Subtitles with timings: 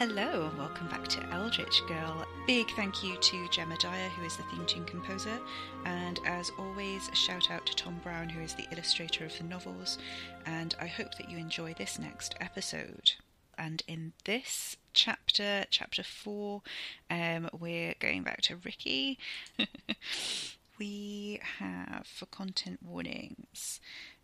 [0.00, 2.24] Hello and welcome back to Eldritch Girl.
[2.46, 5.38] Big thank you to Gemma Dyer, who is the theme tune composer,
[5.84, 9.44] and as always, a shout out to Tom Brown, who is the illustrator of the
[9.44, 9.98] novels.
[10.46, 13.12] And I hope that you enjoy this next episode.
[13.58, 16.62] And in this chapter, chapter four,
[17.10, 19.18] um, we're going back to Ricky.
[20.78, 23.80] we have for content warnings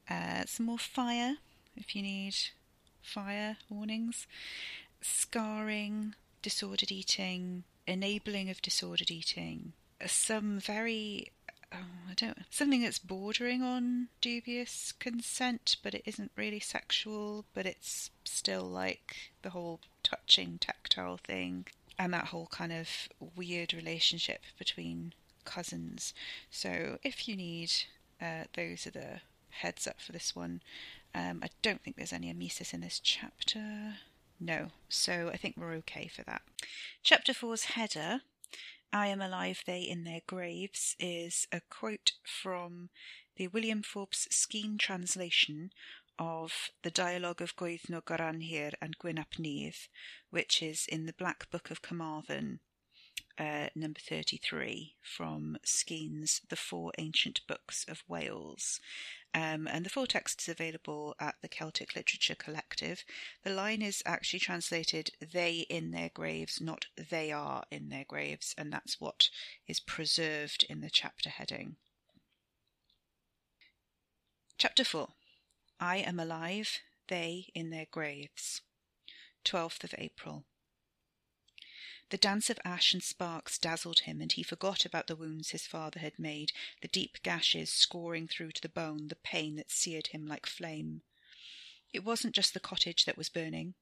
[0.08, 1.36] uh, some more fire
[1.76, 2.34] if you need
[3.02, 4.26] fire warnings
[5.00, 9.72] scarring, disordered eating, enabling of disordered eating,
[10.06, 11.32] some very
[11.72, 12.44] oh, I don't know.
[12.50, 19.32] something that's bordering on dubious consent, but it isn't really sexual, but it's still like
[19.42, 21.66] the whole touching, tactile thing,
[21.98, 22.88] and that whole kind of
[23.36, 25.12] weird relationship between
[25.44, 26.12] cousins.
[26.50, 27.72] So if you need,
[28.20, 30.62] uh, those are the heads up for this one.
[31.14, 33.94] Um, I don't think there's any emesis in this chapter.
[34.38, 36.42] No, so I think we're okay for that.
[37.02, 38.20] Chapter 4's header,
[38.92, 42.90] I am alive, they in their graves, is a quote from
[43.36, 45.70] the William Forbes Skene translation
[46.18, 49.34] of the dialogue of Gwyddno Garanhir and Gwyn ap
[50.30, 52.60] which is in the Black Book of Carmarthen,
[53.38, 58.80] uh, number 33, from Skene's The Four Ancient Books of Wales.
[59.34, 63.04] Um, and the full text is available at the Celtic Literature Collective.
[63.44, 68.54] The line is actually translated they in their graves, not they are in their graves,
[68.56, 69.28] and that's what
[69.66, 71.76] is preserved in the chapter heading.
[74.56, 75.08] Chapter 4
[75.78, 78.62] I am alive, they in their graves.
[79.44, 80.44] 12th of April.
[82.10, 85.66] The dance of ash and sparks dazzled him, and he forgot about the wounds his
[85.66, 90.08] father had made, the deep gashes scoring through to the bone, the pain that seared
[90.08, 91.02] him like flame.
[91.92, 93.74] It wasn't just the cottage that was burning.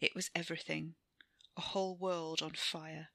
[0.00, 0.94] It was everything,
[1.56, 3.08] a whole world on fire.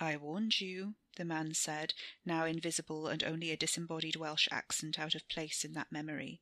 [0.00, 5.14] I warned you, the man said, now invisible and only a disembodied Welsh accent out
[5.14, 6.40] of place in that memory.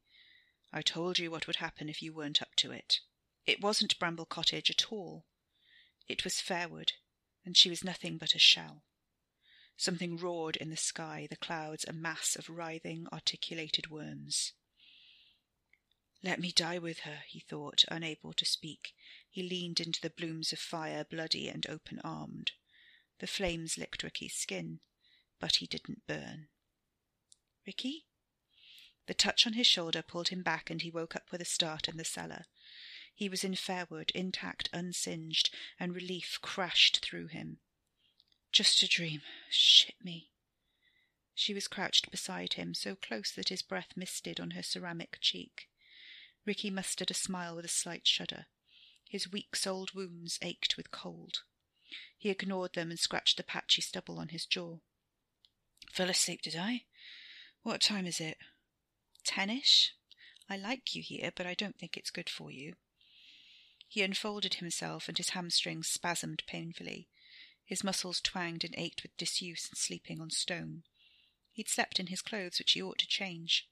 [0.72, 3.00] I told you what would happen if you weren't up to it.
[3.44, 5.26] It wasn't Bramble Cottage at all.
[6.08, 6.92] It was Fairwood,
[7.44, 8.84] and she was nothing but a shell.
[9.76, 14.52] Something roared in the sky, the clouds a mass of writhing, articulated worms.
[16.22, 18.94] Let me die with her, he thought, unable to speak.
[19.30, 22.52] He leaned into the blooms of fire, bloody and open armed.
[23.20, 24.80] The flames licked Ricky's skin,
[25.38, 26.48] but he didn't burn.
[27.66, 28.06] Ricky?
[29.06, 31.86] The touch on his shoulder pulled him back, and he woke up with a start
[31.88, 32.46] in the cellar.
[33.18, 37.58] He was in Fairwood, intact, unsinged, and relief crashed through him.
[38.52, 39.22] Just a dream.
[39.50, 40.30] Shit me.
[41.34, 45.68] She was crouched beside him, so close that his breath misted on her ceramic cheek.
[46.46, 48.46] Ricky mustered a smile with a slight shudder.
[49.08, 51.42] His weak-souled wounds ached with cold.
[52.16, 54.78] He ignored them and scratched the patchy stubble on his jaw.
[55.90, 56.84] Fell asleep, did I?
[57.64, 58.38] What time is it?
[59.24, 59.88] Tenish.
[60.48, 62.74] I like you here, but I don't think it's good for you.
[63.88, 67.08] He unfolded himself, and his hamstrings spasmed painfully.
[67.64, 70.84] His muscles twanged and ached with disuse and sleeping on stone.
[71.52, 73.68] He'd slept in his clothes, which he ought to change.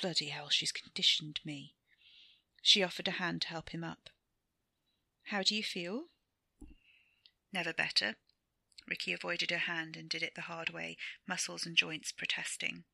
[0.00, 1.74] Bloody hell, she's conditioned me.
[2.62, 4.10] She offered a hand to help him up.
[5.24, 6.06] How do you feel?
[7.52, 8.16] Never better.
[8.86, 10.96] Ricky avoided her hand and did it the hard way,
[11.26, 12.84] muscles and joints protesting.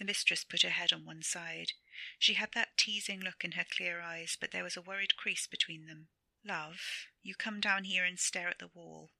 [0.00, 1.72] The mistress put her head on one side.
[2.18, 5.46] She had that teasing look in her clear eyes, but there was a worried crease
[5.46, 6.08] between them.
[6.42, 6.80] Love,
[7.22, 9.10] you come down here and stare at the wall.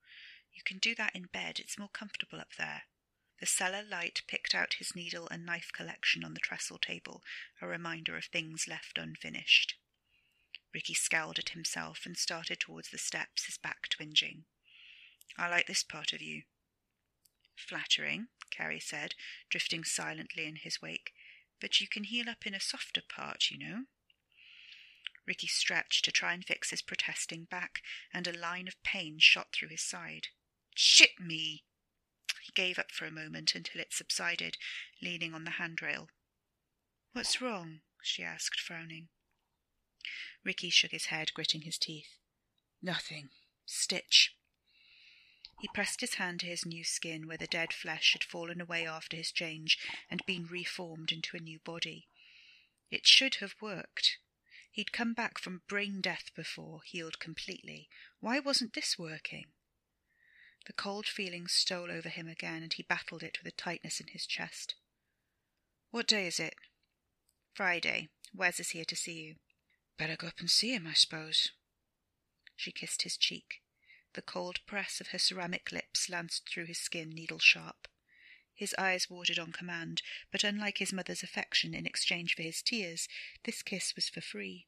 [0.54, 1.60] You can do that in bed.
[1.60, 2.84] It's more comfortable up there.
[3.40, 7.22] The cellar light picked out his needle and knife collection on the trestle table,
[7.60, 9.74] a reminder of things left unfinished.
[10.72, 14.44] Ricky scowled at himself and started towards the steps, his back twinging.
[15.36, 16.44] I like this part of you.
[17.60, 19.14] Flattering, Carrie said,
[19.48, 21.12] drifting silently in his wake.
[21.60, 23.84] But you can heal up in a softer part, you know.
[25.26, 29.52] Ricky stretched to try and fix his protesting back, and a line of pain shot
[29.52, 30.28] through his side.
[30.74, 31.64] Shit me!
[32.42, 34.56] He gave up for a moment until it subsided,
[35.00, 36.08] leaning on the handrail.
[37.12, 37.80] What's wrong?
[38.02, 39.08] she asked, frowning.
[40.42, 42.16] Ricky shook his head, gritting his teeth.
[42.82, 43.28] Nothing.
[43.66, 44.34] Stitch.
[45.60, 48.86] He pressed his hand to his new skin, where the dead flesh had fallen away
[48.86, 49.78] after his change
[50.10, 52.06] and been reformed into a new body.
[52.90, 54.18] It should have worked.
[54.72, 57.90] He'd come back from brain death before, healed completely.
[58.20, 59.46] Why wasn't this working?
[60.66, 64.06] The cold feeling stole over him again, and he battled it with a tightness in
[64.08, 64.76] his chest.
[65.90, 66.54] What day is it?
[67.52, 68.08] Friday.
[68.34, 69.34] Wes is here to see you.
[69.98, 71.50] Better go up and see him, I suppose.
[72.56, 73.60] She kissed his cheek.
[74.14, 77.86] The cold press of her ceramic lips lanced through his skin needle sharp.
[78.52, 83.08] His eyes watered on command, but unlike his mother's affection in exchange for his tears,
[83.44, 84.66] this kiss was for free.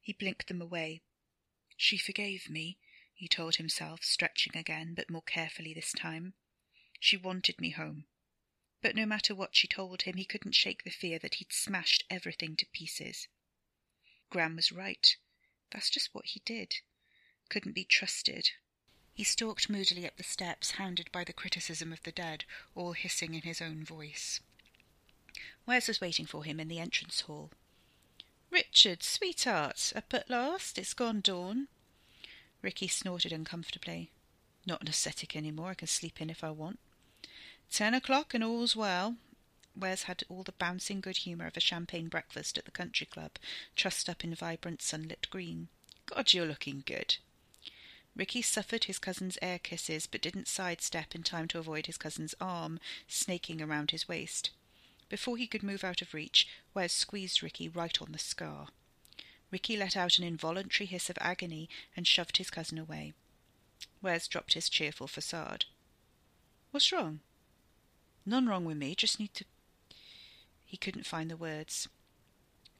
[0.00, 1.02] He blinked them away.
[1.76, 2.78] She forgave me,
[3.14, 6.34] he told himself, stretching again, but more carefully this time.
[6.98, 8.06] She wanted me home.
[8.82, 12.04] But no matter what she told him, he couldn't shake the fear that he'd smashed
[12.10, 13.26] everything to pieces.
[14.28, 15.16] Graham was right.
[15.70, 16.76] That's just what he did.
[17.50, 18.52] Couldn't be trusted.
[19.12, 22.44] He stalked moodily up the steps, hounded by the criticism of the dead,
[22.74, 24.40] all hissing in his own voice.
[25.66, 27.50] Wes was waiting for him in the entrance hall.
[28.50, 30.78] Richard, sweetheart, up at last?
[30.78, 31.66] It's gone dawn.
[32.62, 34.10] Ricky snorted uncomfortably.
[34.64, 35.70] Not an ascetic any more.
[35.70, 36.78] I can sleep in if I want.
[37.70, 39.16] Ten o'clock and all's well.
[39.76, 43.32] Wes had all the bouncing good humour of a champagne breakfast at the country club,
[43.74, 45.68] trussed up in vibrant sunlit green.
[46.06, 47.16] God, you're looking good.
[48.20, 52.34] Ricky suffered his cousin's air kisses, but didn't sidestep in time to avoid his cousin's
[52.38, 52.78] arm,
[53.08, 54.50] snaking around his waist.
[55.08, 58.68] Before he could move out of reach, Wes squeezed Ricky right on the scar.
[59.50, 63.14] Ricky let out an involuntary hiss of agony and shoved his cousin away.
[64.02, 65.64] Wes dropped his cheerful facade.
[66.72, 67.20] What's wrong?
[68.26, 69.46] None wrong with me, just need to.
[70.66, 71.88] He couldn't find the words.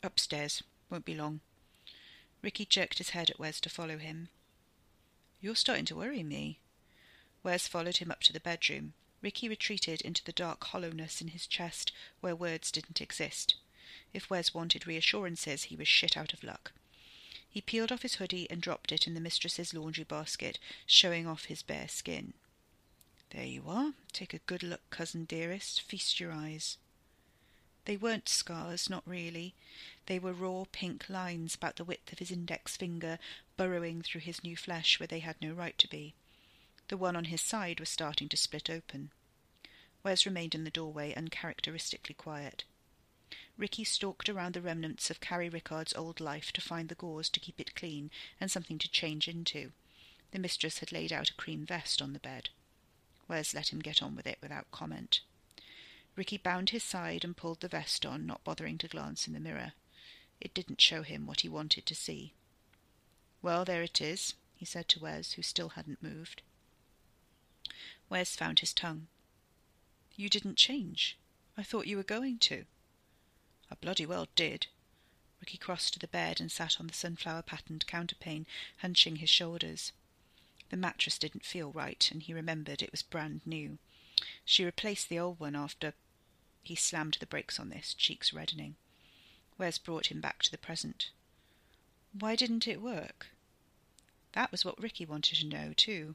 [0.02, 0.62] Upstairs.
[0.90, 1.40] Won't be long.
[2.42, 4.28] Ricky jerked his head at Wes to follow him.
[5.40, 6.58] You're starting to worry me.
[7.42, 8.92] Wes followed him up to the bedroom.
[9.22, 13.54] Ricky retreated into the dark hollowness in his chest where words didn't exist.
[14.12, 16.72] If Wes wanted reassurances, he was shit out of luck.
[17.48, 21.46] He peeled off his hoodie and dropped it in the mistress's laundry basket, showing off
[21.46, 22.34] his bare skin.
[23.30, 23.94] There you are.
[24.12, 25.80] Take a good look, cousin dearest.
[25.80, 26.76] Feast your eyes.
[27.86, 29.54] They weren't scars, not really.
[30.06, 33.18] They were raw pink lines about the width of his index finger,
[33.56, 36.14] burrowing through his new flesh where they had no right to be.
[36.88, 39.10] The one on his side was starting to split open.
[40.02, 42.64] Wes remained in the doorway, uncharacteristically quiet.
[43.56, 47.40] Ricky stalked around the remnants of Carrie Rickard's old life to find the gauze to
[47.40, 48.10] keep it clean
[48.40, 49.72] and something to change into.
[50.32, 52.48] The mistress had laid out a cream vest on the bed.
[53.28, 55.20] Wes let him get on with it without comment.
[56.20, 59.40] Ricky bound his side and pulled the vest on, not bothering to glance in the
[59.40, 59.72] mirror.
[60.38, 62.34] It didn't show him what he wanted to see.
[63.40, 66.42] Well, there it is, he said to Wes, who still hadn't moved.
[68.10, 69.06] Wes found his tongue.
[70.14, 71.16] You didn't change.
[71.56, 72.66] I thought you were going to.
[73.70, 74.66] I bloody well did.
[75.40, 78.44] Ricky crossed to the bed and sat on the sunflower patterned counterpane,
[78.82, 79.92] hunching his shoulders.
[80.68, 83.78] The mattress didn't feel right, and he remembered it was brand new.
[84.44, 85.94] She replaced the old one after.
[86.70, 88.76] He slammed the brakes on this, cheeks reddening.
[89.58, 91.10] Wes brought him back to the present.
[92.12, 93.30] Why didn't it work?
[94.34, 96.14] That was what Ricky wanted to know, too.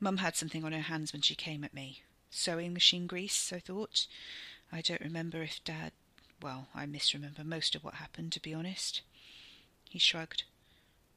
[0.00, 2.02] Mum had something on her hands when she came at me.
[2.32, 4.08] Sewing machine grease, I thought.
[4.72, 5.92] I don't remember if Dad.
[6.40, 9.02] Well, I misremember most of what happened, to be honest.
[9.88, 10.42] He shrugged.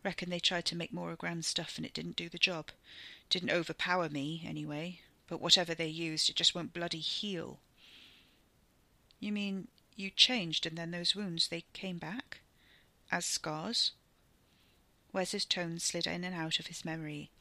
[0.04, 2.70] Reckon they tried to make more of Gran's stuff and it didn't do the job.
[3.32, 5.02] Didn't overpower me, anyway.
[5.26, 7.58] But whatever they used, it just won't bloody heal.
[9.26, 12.42] You mean you changed and then those wounds, they came back?
[13.12, 13.94] As scars?
[15.12, 17.32] Wes's tone slid in and out of his memory.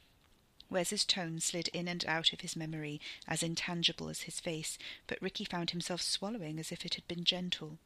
[0.71, 5.21] Wes's tone slid in and out of his memory, as intangible as his face, but
[5.21, 7.77] Ricky found himself swallowing as if it had been gentle.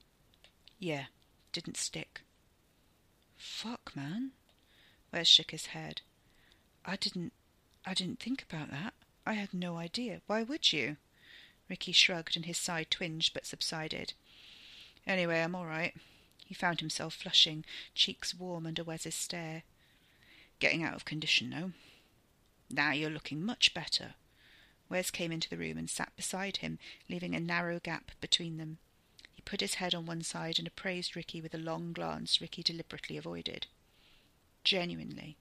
[0.78, 1.06] Yeah,
[1.50, 2.20] didn't stick.
[3.36, 4.30] Fuck, man.
[5.12, 6.02] Wes shook his head.
[6.84, 7.32] I didn't
[7.84, 8.94] I didn't think about that.
[9.26, 10.20] I had no idea.
[10.28, 10.98] Why would you?
[11.68, 14.14] Ricky shrugged and his side twinged but subsided.
[15.06, 15.94] Anyway, I'm all right.
[16.44, 19.64] He found himself flushing, cheeks warm under Wes's stare.
[20.60, 21.72] Getting out of condition, though.
[22.70, 24.14] Now you're looking much better.
[24.88, 28.78] Wes came into the room and sat beside him, leaving a narrow gap between them.
[29.34, 32.62] He put his head on one side and appraised Ricky with a long glance Ricky
[32.62, 33.66] deliberately avoided.
[34.64, 35.36] Genuinely.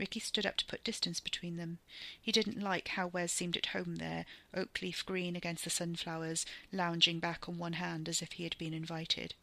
[0.00, 1.78] Ricky stood up to put distance between them.
[2.18, 6.46] He didn't like how Wes seemed at home there, oak leaf green against the sunflowers,
[6.72, 9.34] lounging back on one hand as if he had been invited.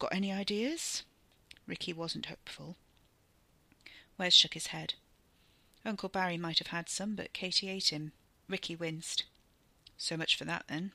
[0.00, 1.04] Got any ideas?
[1.64, 2.76] Ricky wasn't hopeful.
[4.18, 4.94] Wes shook his head.
[5.84, 8.10] Uncle Barry might have had some, but Katy ate him.
[8.48, 9.26] Ricky winced.
[9.96, 10.90] So much for that, then.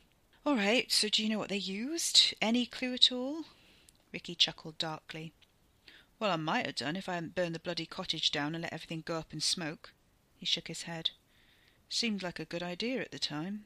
[0.46, 2.34] All right, so do you know what they used?
[2.41, 3.46] Any clue at all?
[4.12, 5.31] Ricky chuckled darkly.
[6.22, 8.72] Well, I might have done if I hadn't burned the bloody cottage down and let
[8.72, 9.92] everything go up in smoke.
[10.38, 11.10] He shook his head.
[11.90, 13.66] Seemed like a good idea at the time.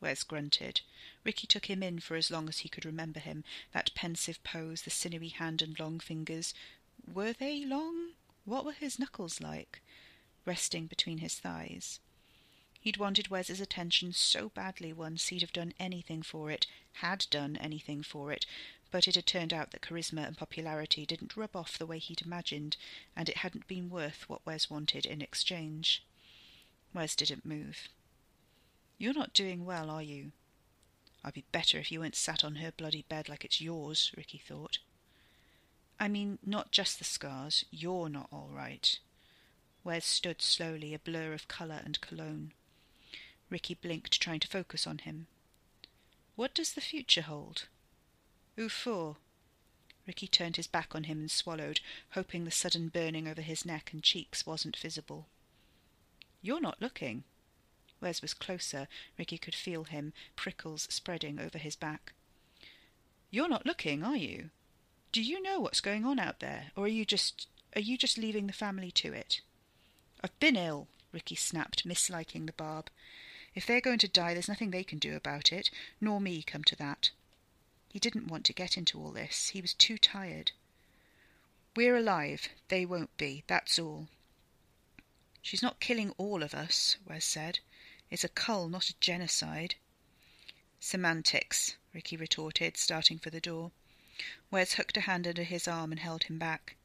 [0.00, 0.82] Wes grunted.
[1.24, 4.82] Ricky took him in for as long as he could remember him, that pensive pose,
[4.82, 6.54] the sinewy hand and long fingers.
[7.12, 8.12] were they long?
[8.44, 9.82] What were his knuckles like,
[10.44, 11.98] resting between his thighs?
[12.80, 17.56] He'd wanted Wes's attention so badly once he'd have done anything for it, had done
[17.56, 18.46] anything for it,
[18.90, 22.22] but it had turned out that charisma and popularity didn't rub off the way he'd
[22.22, 22.76] imagined,
[23.14, 26.02] and it hadn't been worth what Wes wanted in exchange.
[26.94, 27.88] Wes didn't move.
[28.96, 30.32] You're not doing well, are you?
[31.24, 34.38] I'd be better if you weren't sat on her bloody bed like it's yours, Ricky
[34.38, 34.78] thought.
[36.00, 37.64] I mean, not just the scars.
[37.70, 38.98] You're not all right.
[39.84, 42.52] Wes stood slowly, a blur of colour and cologne.
[43.50, 45.26] Ricky blinked, trying to focus on him.
[46.36, 47.66] What does the future hold?
[48.58, 49.18] Who for?
[50.04, 51.78] Ricky turned his back on him and swallowed,
[52.14, 55.28] hoping the sudden burning over his neck and cheeks wasn't visible.
[56.42, 57.22] You're not looking.
[58.00, 58.88] Wes was closer.
[59.16, 62.14] Ricky could feel him, prickles spreading over his back.
[63.30, 64.50] You're not looking, are you?
[65.12, 67.46] Do you know what's going on out there, or are you just
[67.76, 69.40] are you just leaving the family to it?
[70.20, 72.90] I've been ill, Ricky snapped, misliking the barb.
[73.54, 76.64] If they're going to die, there's nothing they can do about it, nor me come
[76.64, 77.10] to that.
[77.90, 79.48] He didn't want to get into all this.
[79.48, 80.52] He was too tired.
[81.74, 82.48] We're alive.
[82.68, 83.44] They won't be.
[83.46, 84.08] That's all.
[85.40, 87.60] She's not killing all of us, Wes said.
[88.10, 89.76] It's a cull, not a genocide.
[90.80, 93.72] Semantics, Ricky retorted, starting for the door.
[94.50, 96.76] Wes hooked a hand under his arm and held him back.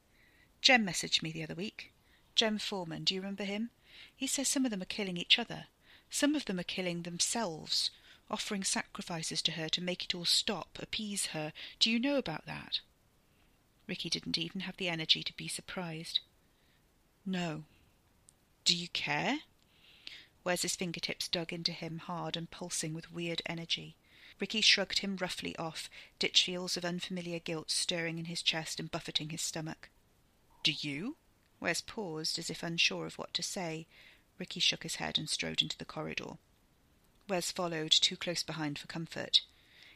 [0.62, 1.91] Jem messaged me the other week.
[2.36, 3.72] Jem Foreman, do you remember him?
[4.15, 5.67] He says some of them are killing each other.
[6.10, 7.91] Some of them are killing themselves
[8.30, 11.53] offering sacrifices to her to make it all stop, appease her.
[11.80, 12.80] Do you know about that?
[13.88, 16.20] Ricky didn't even have the energy to be surprised.
[17.25, 17.65] No.
[18.65, 19.39] Do you care?
[20.44, 23.96] Wes's fingertips dug into him hard and pulsing with weird energy.
[24.39, 25.89] Ricky shrugged him roughly off,
[26.20, 29.89] ditch feels of unfamiliar guilt stirring in his chest and buffeting his stomach.
[30.63, 31.18] Do you?
[31.60, 33.88] Wes paused, as if unsure of what to say.
[34.38, 36.38] Ricky shook his head and strode into the corridor.
[37.27, 39.42] Wes followed, too close behind for comfort.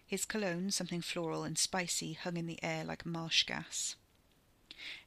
[0.05, 3.95] His cologne, something floral and spicy, hung in the air like marsh gas.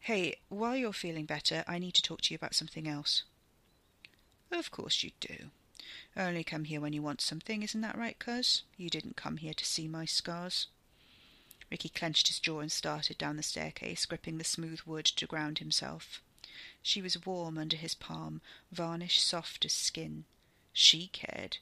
[0.00, 3.23] Hey, while you're feeling better, I need to talk to you about something else.
[4.50, 5.50] Of course you do.
[6.17, 8.65] Only come here when you want something, isn't that right, cuz?
[8.77, 10.67] You didn't come here to see my scars.
[11.71, 15.59] Ricky clenched his jaw and started down the staircase, gripping the smooth wood to ground
[15.59, 16.21] himself.
[16.83, 20.25] She was warm under his palm, varnish soft as skin.
[20.73, 21.59] She cared.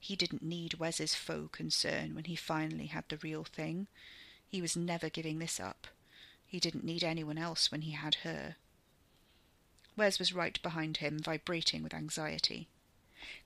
[0.00, 3.86] He didn't need Wes's faux concern when he finally had the real thing.
[4.48, 5.86] He was never giving this up.
[6.46, 8.56] He didn't need anyone else when he had her.
[9.96, 12.66] Wes was right behind him, vibrating with anxiety.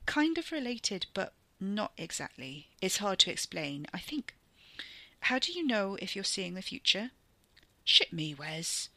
[0.05, 2.69] Kind of related, but not exactly.
[2.81, 3.85] It's hard to explain.
[3.93, 4.33] I think.
[5.21, 7.11] How do you know if you're seeing the future?
[7.83, 8.89] Shit me, Wes.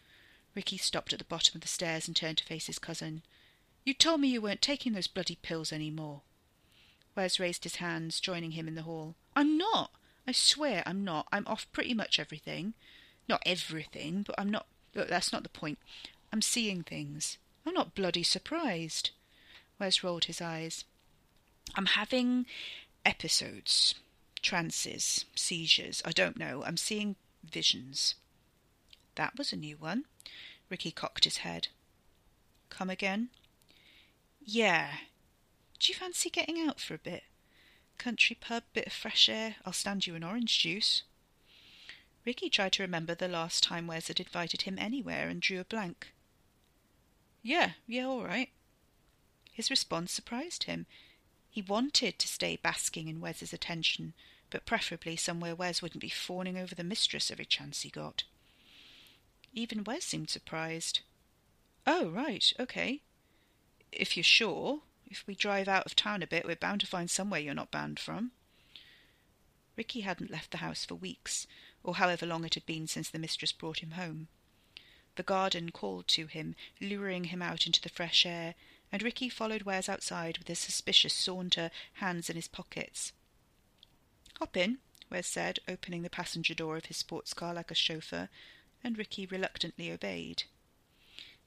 [0.54, 3.22] Ricky stopped at the bottom of the stairs and turned to face his cousin.
[3.84, 6.22] You told me you weren't taking those bloody pills any more.
[7.16, 9.14] Wes raised his hands, joining him in the hall.
[9.34, 9.90] I'm not.
[10.26, 11.26] I swear I'm not.
[11.32, 12.74] I'm off pretty much everything.
[13.28, 14.66] Not everything, but I'm not.
[14.94, 15.78] Look, that's not the point.
[16.32, 17.38] I'm seeing things.
[17.66, 19.10] I'm not bloody surprised.
[19.78, 20.84] Wes rolled his eyes.
[21.74, 22.46] I'm having
[23.04, 23.94] episodes,
[24.42, 26.02] trances, seizures.
[26.04, 26.62] I don't know.
[26.64, 28.14] I'm seeing visions.
[29.14, 30.04] That was a new one.
[30.70, 31.68] Ricky cocked his head.
[32.70, 33.28] Come again?
[34.44, 34.88] Yeah,
[35.78, 37.24] do you fancy getting out for a bit?
[37.98, 39.56] Country pub, bit of fresh air.
[39.64, 41.02] I'll stand you an orange juice.
[42.24, 45.64] Ricky tried to remember the last time Wes had invited him anywhere and drew a
[45.64, 46.12] blank.
[47.42, 48.50] Yeah, yeah, all right.
[49.52, 50.86] His response surprised him.
[51.50, 54.12] He wanted to stay basking in Wes's attention,
[54.50, 58.24] but preferably somewhere Wes wouldn't be fawning over the mistress every chance he got.
[59.52, 61.00] Even Wes seemed surprised.
[61.86, 63.00] Oh, right, okay.
[63.90, 67.10] If you're sure, if we drive out of town a bit, we're bound to find
[67.10, 68.32] somewhere you're not banned from.
[69.76, 71.46] Ricky hadn't left the house for weeks,
[71.82, 74.28] or however long it had been since the mistress brought him home.
[75.14, 78.54] The garden called to him, luring him out into the fresh air,
[78.90, 83.12] and Ricky followed Wes outside with a suspicious saunter, hands in his pockets.
[84.38, 84.78] Hop in,
[85.10, 88.28] Wes said, opening the passenger door of his sports car like a chauffeur,
[88.84, 90.44] and Ricky reluctantly obeyed.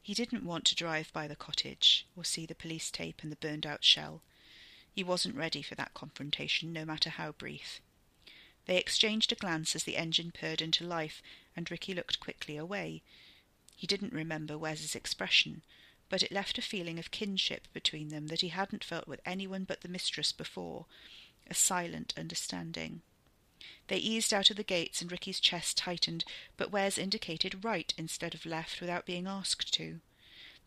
[0.02, 3.36] He didn't want to drive by the cottage or see the police tape and the
[3.36, 4.22] burned out shell.
[4.94, 7.80] He wasn't ready for that confrontation, no matter how brief.
[8.66, 11.22] They exchanged a glance as the engine purred into life,
[11.56, 13.02] and Ricky looked quickly away.
[13.76, 15.62] He didn't remember Wes's expression,
[16.10, 19.64] but it left a feeling of kinship between them that he hadn't felt with anyone
[19.64, 20.86] but the mistress before,
[21.48, 23.02] a silent understanding.
[23.88, 26.26] They eased out of the gates, and Ricky's chest tightened,
[26.58, 30.00] but Wes indicated right instead of left without being asked to.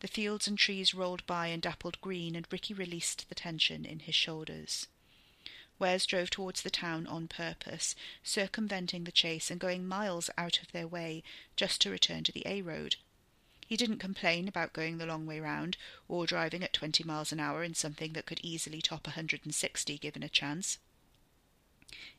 [0.01, 3.99] The fields and trees rolled by in dappled green, and Ricky released the tension in
[3.99, 4.87] his shoulders.
[5.77, 10.71] Wes drove towards the town on purpose, circumventing the chase and going miles out of
[10.71, 11.21] their way
[11.57, 12.95] just to return to the A road.
[13.67, 15.75] He didn't complain about going the long way round,
[16.07, 19.41] or driving at twenty miles an hour in something that could easily top a hundred
[19.43, 20.77] and sixty given a chance.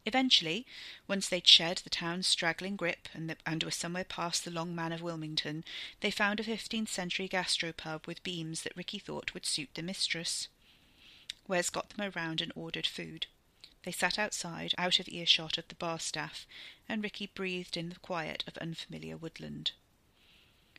[0.05, 0.65] Eventually,
[1.09, 5.03] once they'd shed the town's straggling grip and, were somewhere past the long man of
[5.03, 5.65] Wilmington,
[5.99, 10.47] they found a 15th century gastropub with beams that Ricky thought would suit the mistress.
[11.49, 13.27] Wes got them around and ordered food.
[13.83, 16.47] They sat outside, out of earshot of the bar staff,
[16.89, 19.73] and Ricky breathed in the quiet of unfamiliar woodland.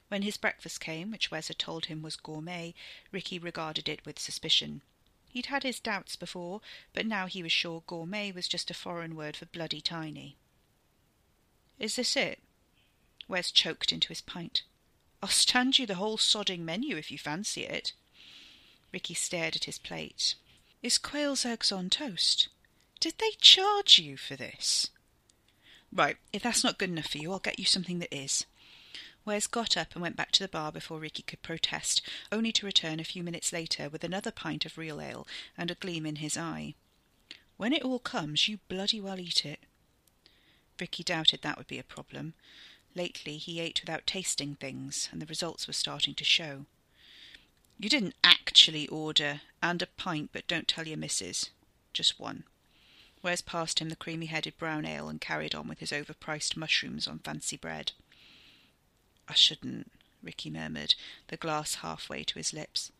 [0.07, 2.73] When his breakfast came, which Wes had told him was gourmet,
[3.11, 4.81] Ricky regarded it with suspicion.
[5.29, 6.61] He'd had his doubts before,
[6.93, 10.37] but now he was sure gourmet was just a foreign word for bloody tiny.
[11.79, 12.39] Is this it?
[13.27, 14.63] Wes choked into his pint.
[15.21, 17.93] I'll stand you the whole sodding menu if you fancy it.
[18.91, 20.35] Ricky stared at his plate.
[20.81, 22.49] Is quail's eggs on toast?
[22.99, 24.89] Did they charge you for this?
[25.91, 28.45] Right, if that's not good enough for you, I'll get you something that is.
[29.27, 32.65] Wes got up and went back to the bar before Ricky could protest, only to
[32.65, 36.15] return a few minutes later with another pint of real ale and a gleam in
[36.15, 36.75] his eye.
[37.57, 39.59] When it all comes, you bloody well eat it.
[40.79, 42.35] Ricky doubted that would be a problem.
[42.95, 46.65] Lately he ate without tasting things, and the results were starting to show.
[47.77, 51.49] You didn't actually order, and a pint, but don't tell your missus.
[51.91, 52.45] Just one.
[53.21, 57.19] Wes passed him the creamy-headed brown ale and carried on with his overpriced mushrooms on
[57.19, 57.91] fancy bread.
[59.27, 59.91] I shouldn't,
[60.23, 60.95] Ricky murmured,
[61.27, 62.91] the glass halfway to his lips.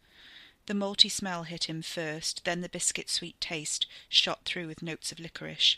[0.65, 5.11] The malty smell hit him first, then the biscuit sweet taste shot through with notes
[5.11, 5.77] of licorice.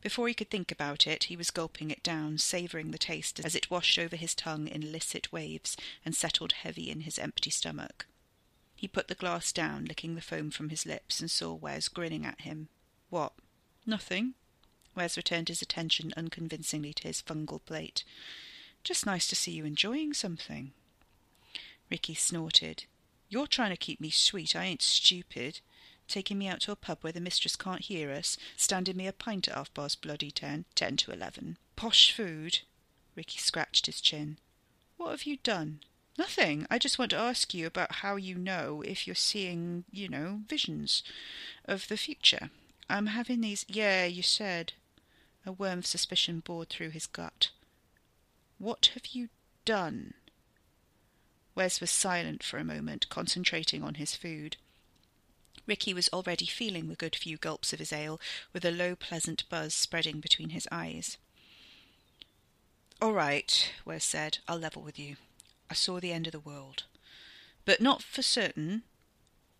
[0.00, 3.54] Before he could think about it, he was gulping it down, savouring the taste as
[3.54, 8.06] it washed over his tongue in illicit waves and settled heavy in his empty stomach.
[8.76, 12.24] He put the glass down, licking the foam from his lips, and saw Wes grinning
[12.24, 12.68] at him.
[13.10, 13.32] What?
[13.86, 14.34] Nothing?
[14.94, 18.04] Wes returned his attention unconvincingly to his fungal plate.
[18.88, 20.72] Just nice to see you enjoying something.
[21.90, 22.84] Ricky snorted.
[23.28, 24.56] You're trying to keep me sweet.
[24.56, 25.60] I ain't stupid.
[26.08, 29.12] Taking me out to a pub where the mistress can't hear us, standing me a
[29.12, 31.58] pint at half past bloody ten, ten to eleven.
[31.76, 32.60] Posh food.
[33.14, 34.38] Ricky scratched his chin.
[34.96, 35.80] What have you done?
[36.16, 36.66] Nothing.
[36.70, 40.40] I just want to ask you about how you know if you're seeing, you know,
[40.48, 41.02] visions
[41.66, 42.48] of the future.
[42.88, 43.66] I'm having these.
[43.68, 44.72] Yeah, you said.
[45.44, 47.50] A worm of suspicion bored through his gut.
[48.58, 49.28] What have you
[49.64, 50.14] done?
[51.54, 54.56] Wes was silent for a moment, concentrating on his food.
[55.66, 58.20] Ricky was already feeling the good few gulps of his ale,
[58.52, 61.18] with a low, pleasant buzz spreading between his eyes.
[63.00, 65.16] All right, Wes said, I'll level with you.
[65.70, 66.84] I saw the end of the world.
[67.64, 68.82] But not for certain.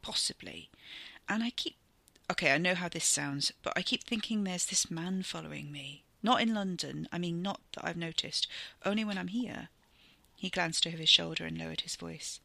[0.02, 0.70] Possibly.
[1.28, 1.76] And I keep.
[2.30, 6.04] Okay, I know how this sounds, but I keep thinking there's this man following me.
[6.22, 7.08] Not in London.
[7.12, 8.46] I mean, not that I've noticed.
[8.84, 9.68] Only when I'm here.
[10.34, 12.40] He glanced over his shoulder and lowered his voice.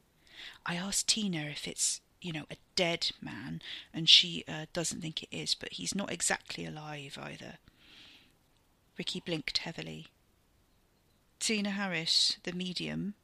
[0.65, 3.61] I asked Tina if it's, you know, a dead man,
[3.93, 7.57] and she uh, doesn't think it is, but he's not exactly alive either.
[8.97, 10.07] Ricky blinked heavily.
[11.39, 13.15] Tina Harris, the medium.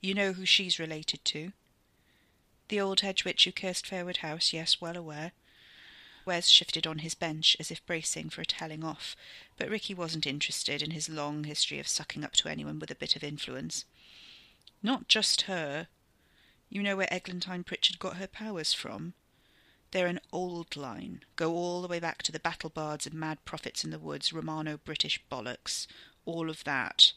[0.00, 1.52] You know who she's related to?
[2.68, 5.32] The old hedge witch who cursed Fairwood House, yes, well aware.
[6.28, 9.16] Wes shifted on his bench as if bracing for a telling off,
[9.56, 12.94] but Ricky wasn't interested in his long history of sucking up to anyone with a
[12.94, 13.86] bit of influence.
[14.82, 15.88] Not just her.
[16.68, 19.14] You know where Eglantine Pritchard got her powers from?
[19.90, 23.42] They're an old line, go all the way back to the battle bards and mad
[23.46, 25.86] prophets in the woods, Romano British bollocks,
[26.26, 27.14] all of that.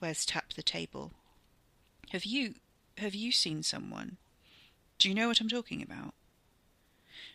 [0.00, 1.12] Wes tapped the table.
[2.08, 2.54] Have you
[2.96, 4.16] have you seen someone?
[4.96, 6.14] Do you know what I'm talking about?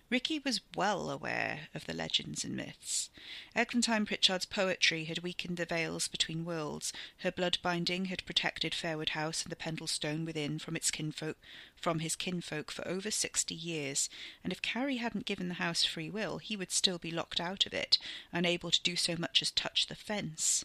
[0.09, 3.09] Ricky was well aware of the legends and myths.
[3.53, 6.93] Eglantine Pritchard's poetry had weakened the veils between worlds.
[7.19, 11.35] Her blood binding had protected Fairwood House and the Pendle Stone within from its kinfolk,
[11.75, 14.09] from his kinfolk for over sixty years,
[14.45, 17.65] and if Carrie hadn't given the house free will, he would still be locked out
[17.65, 17.97] of it,
[18.31, 20.63] unable to do so much as touch the fence.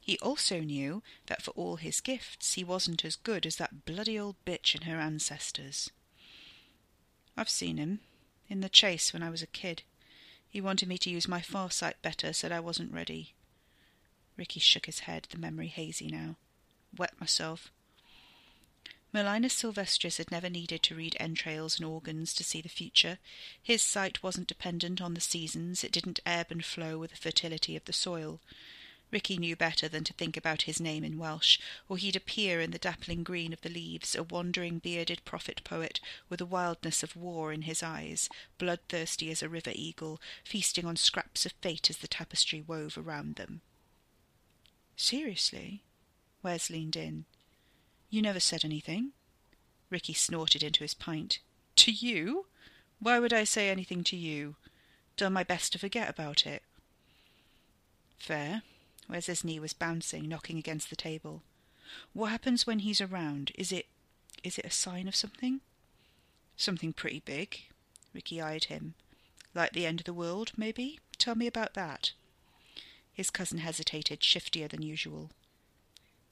[0.00, 4.18] He also knew that for all his gifts, he wasn't as good as that bloody
[4.18, 5.90] old bitch and her ancestors.
[7.36, 8.00] I've seen him,
[8.48, 9.82] in the chase when I was a kid.
[10.48, 13.34] He wanted me to use my farsight better, said I wasn't ready.
[14.36, 16.36] Ricky shook his head, the memory hazy now.
[16.96, 17.70] Wet myself.
[19.12, 23.18] Merlinus Sylvestris had never needed to read entrails and organs to see the future.
[23.62, 27.76] His sight wasn't dependent on the seasons, it didn't ebb and flow with the fertility
[27.76, 28.40] of the soil.
[29.16, 32.70] Ricky knew better than to think about his name in Welsh, or he'd appear in
[32.70, 37.16] the dappling green of the leaves, a wandering bearded prophet poet with the wildness of
[37.16, 41.96] war in his eyes, bloodthirsty as a river eagle, feasting on scraps of fate as
[41.96, 43.62] the tapestry wove around them.
[44.96, 45.82] Seriously?
[46.42, 47.24] Wes leaned in.
[48.10, 49.12] You never said anything.
[49.88, 51.38] Ricky snorted into his pint.
[51.76, 52.48] To you?
[53.00, 54.56] Why would I say anything to you?
[55.16, 56.62] Done my best to forget about it.
[58.18, 58.60] Fair.
[59.08, 61.42] Wes's knee was bouncing, knocking against the table.
[62.12, 63.52] What happens when he's around?
[63.54, 63.86] Is it
[64.42, 65.60] is it a sign of something?
[66.56, 67.62] Something pretty big.
[68.12, 68.94] Ricky eyed him.
[69.54, 71.00] Like the end of the world, maybe?
[71.18, 72.12] Tell me about that.
[73.12, 75.30] His cousin hesitated, shiftier than usual.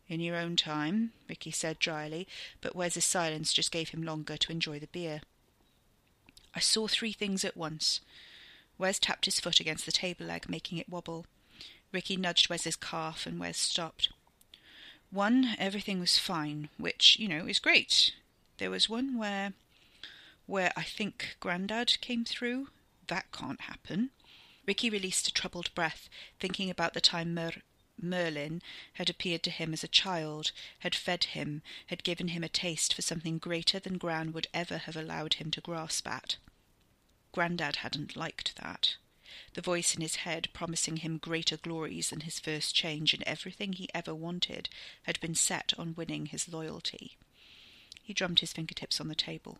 [0.07, 2.29] In your own time, Ricky said dryly,
[2.61, 5.23] but Wes's silence just gave him longer to enjoy the beer.
[6.55, 8.01] I saw three things at once.
[8.77, 11.27] Wes tapped his foot against the table leg, making it wobble.
[11.95, 14.09] Ricky nudged Wes's calf, and Wes stopped.
[15.11, 18.13] One, everything was fine, which, you know, is great.
[18.59, 19.53] There was one where
[20.47, 22.71] where I think Grandad came through.
[23.07, 24.11] That can't happen.
[24.67, 26.09] Ricky released a troubled breath,
[26.41, 27.63] thinking about the time Mer-
[27.97, 28.61] Merlin
[28.95, 32.93] had appeared to him as a child, had fed him, had given him a taste
[32.93, 36.39] for something greater than Gran would ever have allowed him to grasp at.
[37.31, 38.97] Grandad hadn't liked that
[39.55, 43.73] the voice in his head promising him greater glories than his first change, and everything
[43.73, 44.69] he ever wanted
[45.05, 47.17] had been set on winning his loyalty.
[48.03, 49.59] He drummed his fingertips on the table.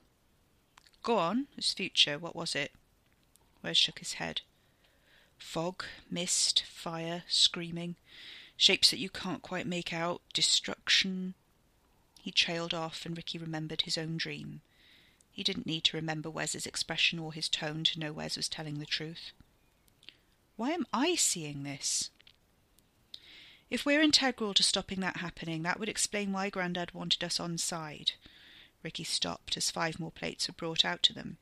[1.03, 2.73] Go on, his future, what was it?
[3.63, 4.43] Wes shook his head.
[5.39, 7.97] Fog, mist, fire, screaming,
[8.57, 11.35] shapes that you can't quite make out, destruction.
[12.21, 14.61] He trailed off, and Ricky remembered his own dream.
[15.31, 18.79] He didn't need to remember Wes's expression or his tone to know Wes was telling
[18.79, 19.33] the truth.
[20.57, 22.11] Why am I seeing this?
[23.71, 27.59] If we're integral to stopping that happening, that would explain why Grandad wanted us on
[27.59, 28.13] side.
[28.83, 31.39] Ricky stopped as five more plates were brought out to them.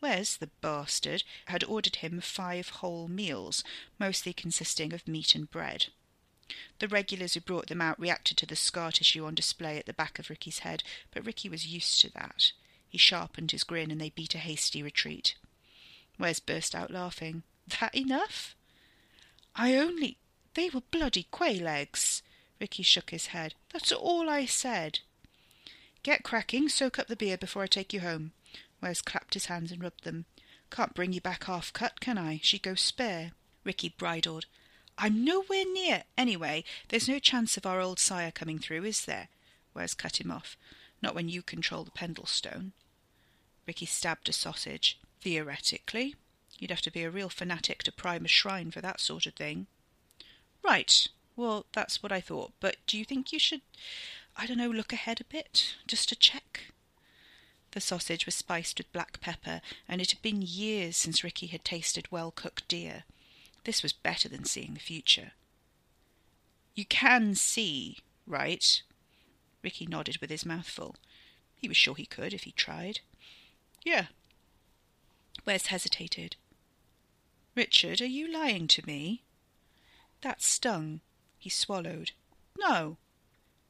[0.00, 3.62] Wes, the bastard, had ordered him five whole meals,
[3.98, 5.86] mostly consisting of meat and bread.
[6.78, 9.94] The regulars who brought them out reacted to the scar tissue on display at the
[9.94, 12.52] back of Ricky's head, but Ricky was used to that.
[12.88, 15.36] He sharpened his grin and they beat a hasty retreat.
[16.18, 17.44] Wes burst out laughing.
[17.80, 18.54] That enough?
[19.54, 20.18] I only.
[20.54, 22.22] They were bloody quail eggs.
[22.60, 23.54] Ricky shook his head.
[23.72, 25.00] That's all I said.
[26.02, 28.32] Get cracking, soak up the beer before I take you home.
[28.80, 30.26] Wes clapped his hands and rubbed them.
[30.70, 32.40] Can't bring you back half cut, can I?
[32.42, 33.32] She goes spare.
[33.64, 34.46] Ricky bridled.
[34.98, 36.04] I'm nowhere near.
[36.16, 39.28] Anyway, there's no chance of our old sire coming through, is there?
[39.72, 40.56] Wes cut him off.
[41.02, 42.72] Not when you control the Pendlestone.
[43.66, 44.98] Ricky stabbed a sausage.
[45.20, 46.14] Theoretically.
[46.58, 49.34] You'd have to be a real fanatic to prime a shrine for that sort of
[49.34, 49.66] thing.
[50.62, 51.08] Right.
[51.36, 52.52] Well, that's what I thought.
[52.60, 53.62] But do you think you should,
[54.36, 56.72] I don't know, look ahead a bit, just to check?
[57.72, 61.64] The sausage was spiced with black pepper, and it had been years since Ricky had
[61.64, 63.02] tasted well cooked deer.
[63.64, 65.32] This was better than seeing the future.
[66.74, 68.82] You can see, right?
[69.62, 70.96] Ricky nodded with his mouth full.
[71.56, 73.00] He was sure he could if he tried.
[73.84, 74.06] Yeah.
[75.44, 76.36] Wes hesitated.
[77.54, 79.22] Richard, are you lying to me?
[80.22, 81.00] That stung.
[81.38, 82.12] He swallowed.
[82.58, 82.96] No.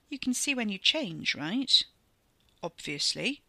[0.08, 1.84] You can see when you change, right?
[2.62, 3.42] Obviously.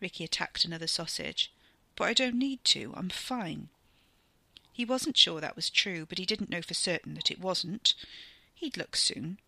[0.00, 1.52] Ricky attacked another sausage.
[1.96, 2.92] But I don't need to.
[2.96, 3.68] I'm fine.
[4.72, 7.94] He wasn't sure that was true, but he didn't know for certain that it wasn't.
[8.54, 9.38] He'd look soon.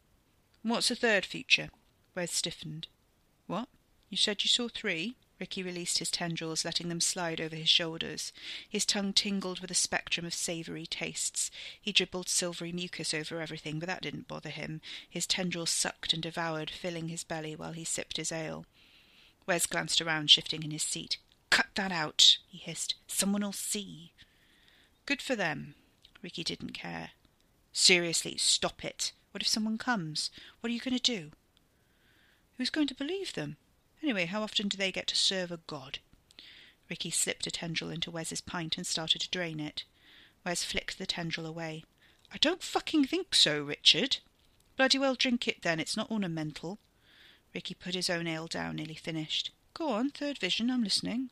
[0.62, 1.69] What's the third feature?
[2.14, 2.88] Wes stiffened.
[3.47, 3.69] What?
[4.11, 5.17] You said you saw three?
[5.40, 8.33] Ricky released his tendrils, letting them slide over his shoulders.
[8.68, 11.51] His tongue tingled with a spectrum of savoury tastes.
[11.81, 14.81] He dribbled silvery mucus over everything, but that didn't bother him.
[15.09, 18.66] His tendrils sucked and devoured, filling his belly while he sipped his ale.
[19.46, 21.18] Wes glanced around, shifting in his seat.
[21.51, 22.96] Cut that out, he hissed.
[23.07, 24.12] Someone'll see.
[25.07, 25.74] Good for them.
[26.20, 27.11] Ricky didn't care.
[27.72, 29.12] Seriously, stop it.
[29.31, 30.31] What if someone comes?
[30.61, 31.31] What are you going to do?
[32.57, 33.57] Who's going to believe them?
[34.03, 35.99] Anyway, how often do they get to serve a god?
[36.89, 39.85] Ricky slipped a tendril into Wes's pint and started to drain it.
[40.45, 41.85] Wes flicked the tendril away.
[42.33, 44.19] I don't fucking think so, Richard.
[44.77, 46.79] Bloody well drink it then, it's not ornamental.
[47.55, 49.51] Ricky put his own ale down, nearly finished.
[49.75, 51.31] Go on, third vision, I'm listening.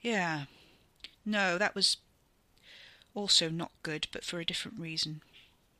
[0.00, 0.44] Yeah.
[1.24, 1.96] No, that was
[3.14, 5.22] also not good, but for a different reason.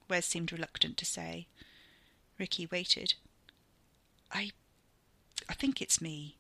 [0.09, 1.47] Wes seemed reluctant to say.
[2.39, 3.15] Ricky waited.
[4.33, 4.53] I
[5.49, 6.37] I think it's me.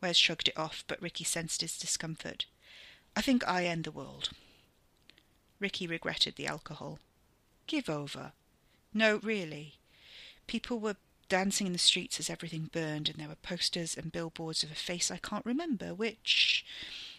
[0.00, 2.46] Wes shrugged it off, but Ricky sensed his discomfort.
[3.14, 4.30] I think I end the world.
[5.60, 6.98] Ricky regretted the alcohol.
[7.66, 8.32] Give over.
[8.92, 9.74] No, really.
[10.46, 10.96] People were
[11.28, 14.74] dancing in the streets as everything burned, and there were posters and billboards of a
[14.74, 16.64] face I can't remember, which.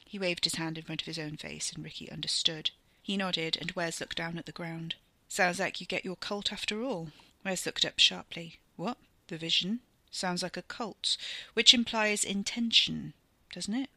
[0.06, 2.71] He waved his hand in front of his own face, and Ricky understood.
[3.01, 4.95] He nodded, and Wes looked down at the ground.
[5.27, 7.10] Sounds like you get your cult after all.
[7.43, 8.60] Wes looked up sharply.
[8.75, 8.97] What?
[9.27, 9.79] The vision?
[10.13, 11.17] Sounds like a cult,
[11.56, 13.15] which implies intention,
[13.52, 13.89] doesn't it?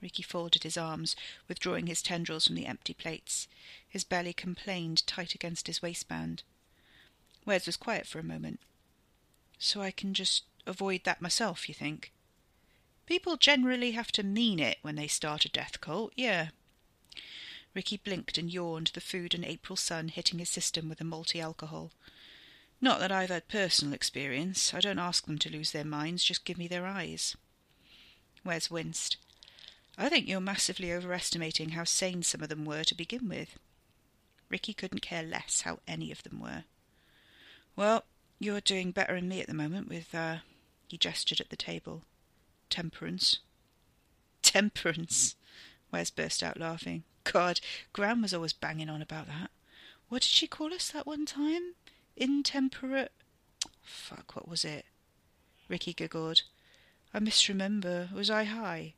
[0.00, 1.14] Ricky folded his arms,
[1.46, 3.48] withdrawing his tendrils from the empty plates.
[3.86, 6.42] His belly complained tight against his waistband.
[7.44, 8.60] Wes was quiet for a moment.
[9.58, 12.12] So I can just avoid that myself, you think?
[13.04, 16.48] People generally have to mean it when they start a death cult, yeah.
[17.74, 21.42] Ricky blinked and yawned, the food and April sun hitting his system with a malty
[21.42, 21.90] alcohol.
[22.82, 24.74] Not that I've had personal experience.
[24.74, 27.36] I don't ask them to lose their minds, just give me their eyes.
[28.44, 29.18] Wes winced.
[29.96, 33.56] I think you're massively overestimating how sane some of them were to begin with.
[34.48, 36.64] Ricky couldn't care less how any of them were.
[37.76, 38.04] Well,
[38.40, 40.38] you're doing better than me at the moment with, uh,
[40.88, 42.02] he gestured at the table.
[42.68, 43.38] Temperance.
[44.42, 45.36] Temperance!
[45.92, 47.04] Wes burst out laughing.
[47.22, 47.60] God,
[47.92, 49.52] Gran was always banging on about that.
[50.08, 51.74] What did she call us that one time?
[52.16, 53.12] Intemperate.
[53.82, 54.84] Fuck, what was it?
[55.68, 56.42] Ricky giggled.
[57.14, 58.08] I misremember.
[58.14, 58.94] Was I high?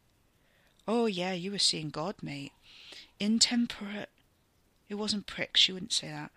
[0.86, 2.52] Oh, yeah, you were seeing God, mate.
[3.18, 4.10] Intemperate.
[4.88, 6.30] It wasn't pricks, she wouldn't say that.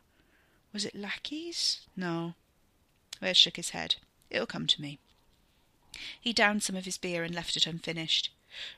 [0.73, 1.81] Was it lackeys?
[1.95, 2.33] No.
[3.21, 3.95] Wes shook his head.
[4.29, 4.99] It'll come to me.
[6.19, 8.31] He downed some of his beer and left it unfinished.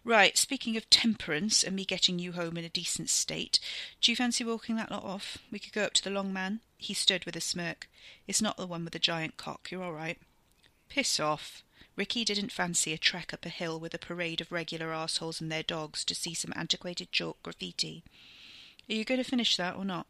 [0.03, 3.59] Right, speaking of temperance and me getting you home in a decent state,
[4.01, 5.37] do you fancy walking that lot off?
[5.51, 6.61] We could go up to the long man.
[6.77, 7.89] He stood with a smirk.
[8.27, 9.69] It's not the one with the giant cock.
[9.71, 10.17] You're all right.
[10.87, 11.63] Piss off.
[11.95, 15.51] Ricky didn't fancy a trek up a hill with a parade of regular assholes and
[15.51, 18.03] their dogs to see some antiquated chalk graffiti.
[18.89, 20.07] Are you going to finish that or not?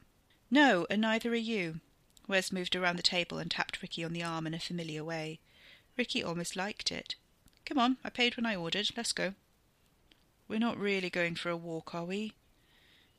[0.51, 1.79] No, and neither are you.
[2.27, 5.39] Wes moved around the table and tapped Ricky on the arm in a familiar way.
[5.97, 7.15] Ricky almost liked it.
[7.65, 8.89] Come on, I paid when I ordered.
[8.95, 9.33] Let's go.
[10.49, 12.33] We're not really going for a walk, are we?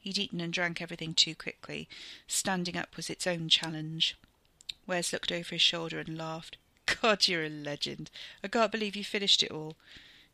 [0.01, 1.89] He'd eaten and drank everything too quickly.
[2.27, 4.17] Standing up was its own challenge.
[4.85, 6.57] Wes looked over his shoulder and laughed.
[7.01, 8.11] God, you're a legend.
[8.43, 9.77] I can't believe you finished it all.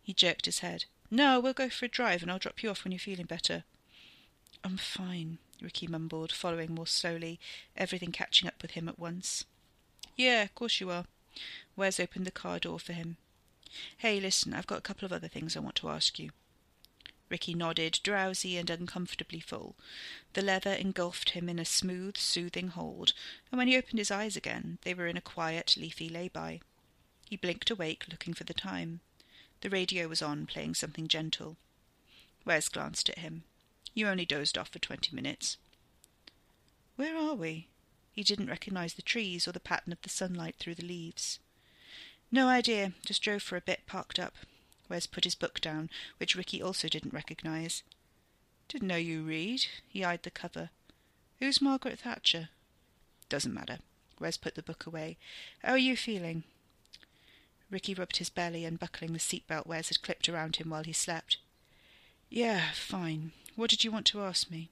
[0.03, 0.87] He jerked his head.
[1.11, 3.65] No, we'll go for a drive and I'll drop you off when you're feeling better.
[4.65, 7.39] I'm fine, Ricky mumbled, following more slowly,
[7.77, 9.45] everything catching up with him at once.
[10.17, 11.05] Yeah, of course you are.
[11.77, 13.19] Wes opened the car door for him.
[13.99, 16.31] Hey, listen, I've got a couple of other things I want to ask you.
[17.29, 19.75] Ricky nodded, drowsy and uncomfortably full.
[20.35, 23.13] The leather engulfed him in a smooth, soothing hold,
[23.51, 26.61] and when he opened his eyes again, they were in a quiet, leafy lay-by.
[27.29, 29.01] He blinked awake, looking for the time.
[29.63, 31.57] The radio was on, playing something gentle.
[32.45, 33.43] Wes glanced at him.
[33.95, 35.57] You only dozed off for twenty minutes.
[36.95, 37.67] Where are we?
[38.13, 41.41] He didn't recognize the trees or the pattern of the sunlight through the leaves.
[42.31, 42.93] No idea.
[43.05, 44.35] Just drove for a bit, parked up.
[44.89, 47.83] Wes put his book down, which Ricky also didn't recognize.
[48.69, 49.67] Didn't know you read.
[49.89, 50.71] He eyed the cover.
[51.39, 52.51] Who's Margaret Thatcher?
[53.29, 53.79] Doesn't matter.
[54.19, 55.19] Wes put the book away.
[55.63, 56.45] How are you feeling?
[57.71, 61.39] Ricky rubbed his belly, unbuckling the seatbelt Wes had clipped around him while he slept.
[62.31, 63.33] Yeah, fine.
[63.55, 64.71] What did you want to ask me?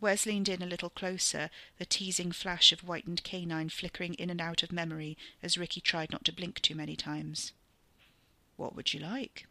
[0.00, 4.40] Wes leaned in a little closer, the teasing flash of whitened canine flickering in and
[4.40, 7.52] out of memory as Ricky tried not to blink too many times.
[8.62, 9.48] What would you like?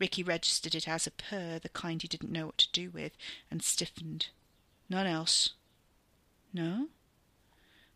[0.00, 3.12] Ricky registered it as a purr, the kind he didn't know what to do with,
[3.52, 4.30] and stiffened.
[4.90, 5.50] None else.
[6.52, 6.88] No?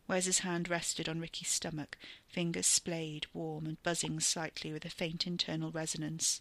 [0.07, 1.97] Wes's hand rested on Ricky's stomach,
[2.29, 6.39] fingers splayed, warm, and buzzing slightly with a faint internal resonance.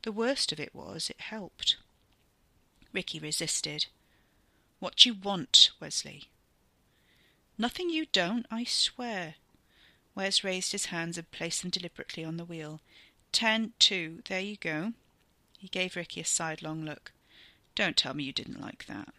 [0.00, 1.76] The worst of it was, it helped.
[2.94, 3.88] Ricky resisted.
[4.78, 6.30] What you want, Wesley?
[7.58, 9.34] Nothing you don't, I swear.
[10.20, 12.82] Wes raised his hands and placed them deliberately on the wheel.
[13.32, 14.92] Ten, two, there you go.
[15.58, 17.12] He gave Ricky a sidelong look.
[17.74, 19.14] Don't tell me you didn't like that.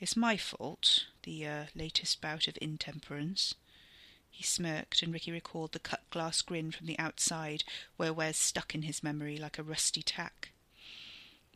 [0.00, 3.54] It's my fault, the uh, latest bout of intemperance.
[4.28, 7.62] He smirked, and Ricky recalled the cut glass grin from the outside,
[7.96, 10.50] where Wes stuck in his memory like a rusty tack.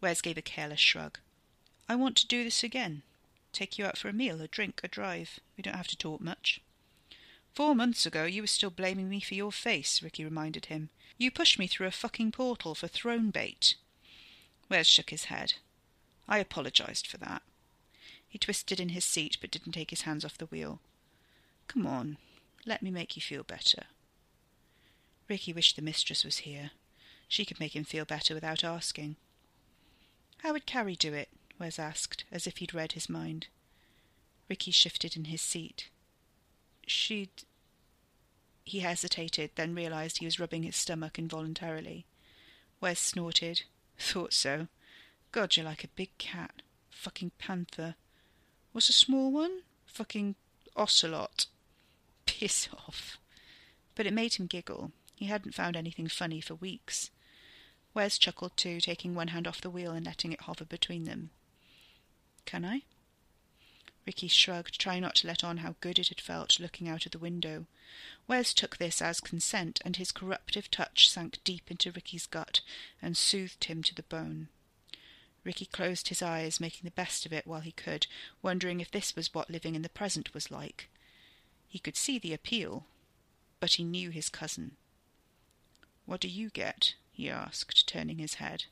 [0.01, 1.19] Wes gave a careless shrug.
[1.89, 3.03] I want to do this again.
[3.53, 5.41] Take you out for a meal, a drink, a drive.
[5.57, 6.61] We don't have to talk much.
[7.55, 10.91] Four months ago you were still blaming me for your face, Ricky reminded him.
[11.17, 13.75] You pushed me through a fucking portal for throne bait.
[14.69, 15.55] Wes shook his head.
[16.29, 17.43] I apologized for that.
[18.29, 20.81] He twisted in his seat but didn't take his hands off the wheel.
[21.67, 22.19] Come on,
[22.67, 23.85] let me make you feel better.
[25.29, 26.71] Ricky wished the mistress was here.
[27.27, 29.17] She could make him feel better without asking.
[30.39, 31.29] How would Carrie do it?
[31.59, 33.49] Wes asked, as if he'd read his mind.
[34.49, 35.89] Ricky shifted in his seat.
[36.91, 37.31] She'd.
[38.65, 42.05] He hesitated, then realized he was rubbing his stomach involuntarily.
[42.81, 43.63] Wes snorted.
[43.99, 44.69] Thought so.
[45.33, 46.63] God, you're like a big cat.
[46.91, 47.95] Fucking panther.
[48.73, 49.63] What's a small one?
[49.87, 50.35] Fucking
[50.77, 51.47] ocelot.
[52.27, 53.19] Piss off.
[53.95, 54.93] But it made him giggle.
[55.17, 57.11] He hadn't found anything funny for weeks.
[57.95, 61.31] Wes chuckled too, taking one hand off the wheel and letting it hover between them.
[62.45, 62.83] Can I?
[64.09, 67.13] Ricky shrugged, trying not to let on how good it had felt looking out of
[67.13, 67.67] the window.
[68.27, 72.63] Wes took this as consent, and his corruptive touch sank deep into Ricky's gut
[73.03, 74.49] and soothed him to the bone.
[75.45, 78.07] Ricky closed his eyes, making the best of it while he could,
[78.41, 80.89] wondering if this was what living in the present was like.
[81.69, 82.87] He could see the appeal,
[83.61, 84.79] but he knew his cousin.
[86.07, 86.95] What do you get?
[87.13, 88.65] he asked, turning his head.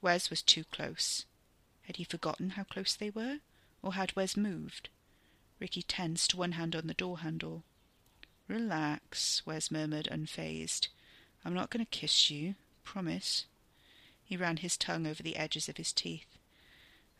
[0.00, 1.26] Wes was too close.
[1.82, 3.40] Had he forgotten how close they were,
[3.82, 4.88] or had Wes moved?
[5.58, 7.64] Ricky tensed, one hand on the door handle.
[8.48, 10.88] Relax, Wes murmured, unfazed.
[11.44, 12.56] I'm not going to kiss you.
[12.82, 13.46] Promise.
[14.24, 16.38] He ran his tongue over the edges of his teeth.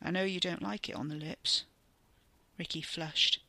[0.03, 1.65] I know you don't like it on the lips.
[2.59, 3.41] Ricky flushed.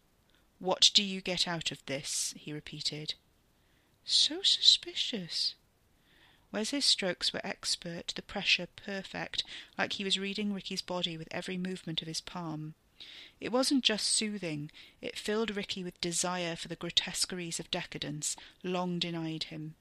[0.59, 2.33] What do you get out of this?
[2.37, 3.15] he repeated.
[4.05, 5.55] So suspicious.
[6.51, 9.43] Wes's strokes were expert, the pressure perfect,
[9.77, 12.75] like he was reading Ricky's body with every movement of his palm.
[13.39, 18.99] It wasn't just soothing, it filled Ricky with desire for the grotesqueries of decadence, long
[18.99, 19.75] denied him.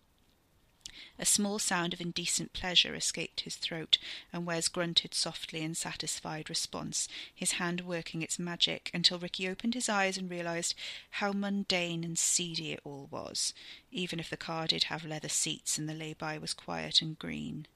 [1.18, 3.96] A small sound of indecent pleasure escaped his throat,
[4.32, 9.74] and Wes grunted softly in satisfied response, his hand working its magic, until Ricky opened
[9.74, 10.74] his eyes and realized
[11.10, 13.54] how mundane and seedy it all was,
[13.92, 17.66] even if the car did have leather seats and the lay-by was quiet and green.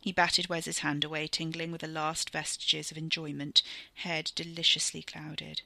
[0.00, 3.62] He batted Wes's hand away, tingling with the last vestiges of enjoyment,
[3.94, 5.62] head deliciously clouded.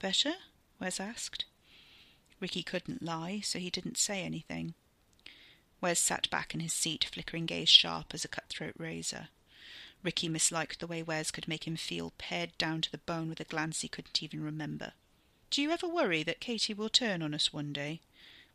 [0.00, 0.34] Better?
[0.80, 1.44] Wes asked.
[2.40, 4.74] Ricky couldn't lie, so he didn't say anything.
[5.80, 9.28] Wes sat back in his seat, flickering gaze sharp as a cutthroat razor.
[10.02, 13.38] Ricky misliked the way Wes could make him feel pared down to the bone with
[13.38, 14.94] a glance he couldn't even remember.
[15.50, 18.00] Do you ever worry that Katie will turn on us one day?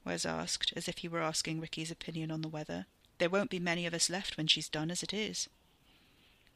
[0.04, 2.88] Wes asked, as if he were asking Ricky's opinion on the weather.
[3.18, 5.50] There won't be many of us left when she's done as it is.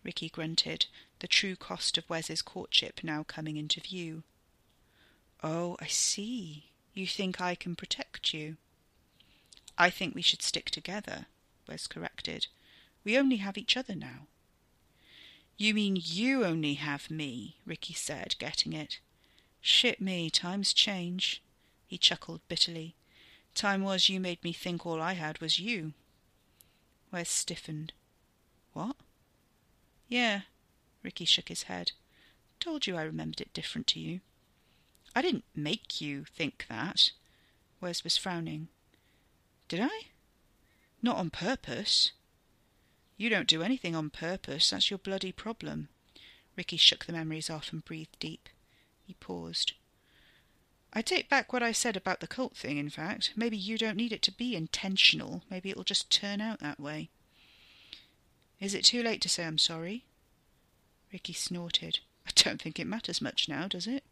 [0.04, 0.88] Ricky grunted,
[1.20, 4.24] the true cost of Wes's courtship now coming into view.
[5.44, 6.72] Oh, I see.
[6.94, 8.58] You think I can protect you?
[9.78, 11.28] I think we should stick together,
[11.68, 12.48] Wes corrected.
[13.04, 14.28] We only have each other now.
[15.58, 19.00] You mean you only have me, Ricky said, getting it.
[19.62, 21.42] Shit me, times change.
[21.88, 22.96] He chuckled bitterly.
[23.54, 25.94] Time was you made me think all I had was you.
[27.12, 27.94] Wes stiffened.
[28.74, 28.96] What?
[30.08, 30.42] Yeah,
[31.04, 31.92] Ricky shook his head.
[32.60, 34.22] Told you I remembered it different to you.
[35.16, 37.12] I didn't make you think that.
[37.82, 38.70] Wes was frowning.
[39.68, 40.08] Did I?
[41.02, 42.12] Not on purpose.
[43.18, 44.70] You don't do anything on purpose.
[44.70, 45.90] That's your bloody problem.
[46.56, 48.50] Ricky shook the memories off and breathed deep.
[49.04, 49.74] He paused.
[50.94, 53.32] I take back what I said about the cult thing, in fact.
[53.36, 55.44] Maybe you don't need it to be intentional.
[55.50, 57.10] Maybe it'll just turn out that way.
[58.60, 60.04] Is it too late to say I'm sorry?
[61.14, 62.00] Ricky snorted.
[62.28, 64.04] I don't think it matters much now, does it?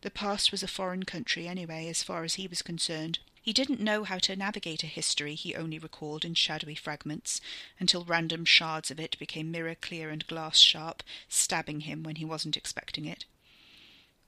[0.00, 3.18] The past was a foreign country anyway, as far as he was concerned.
[3.40, 7.42] He didn't know how to navigate a history he only recalled in shadowy fragments,
[7.78, 12.24] until random shards of it became mirror clear and glass sharp, stabbing him when he
[12.24, 13.26] wasn't expecting it.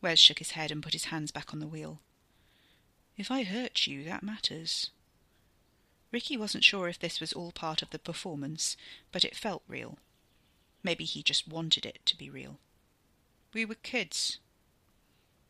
[0.07, 1.99] Wes shook his head and put his hands back on the wheel.
[3.17, 4.91] If I hurt you, that matters.
[6.13, 8.77] Ricky wasn't sure if this was all part of the performance,
[9.11, 9.99] but it felt real.
[10.85, 12.61] Maybe he just wanted it to be real.
[13.53, 14.39] We were kids.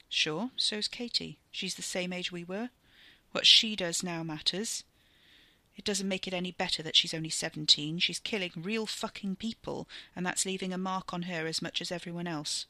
[0.08, 1.38] Sure, so's Katie.
[1.50, 2.70] She's the same age we were.
[3.32, 4.84] What she does now matters.
[5.76, 7.98] It doesn't make it any better that she's only seventeen.
[7.98, 9.86] She's killing real fucking people,
[10.16, 12.64] and that's leaving a mark on her as much as everyone else.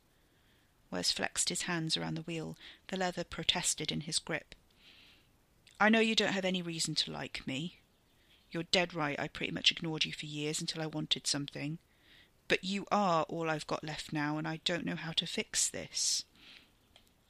[0.90, 2.56] Wes flexed his hands around the wheel.
[2.88, 4.54] The leather protested in his grip.
[5.78, 7.80] I know you don't have any reason to like me.
[8.50, 11.78] You're dead right, I pretty much ignored you for years until I wanted something.
[12.48, 15.68] But you are all I've got left now, and I don't know how to fix
[15.68, 16.24] this.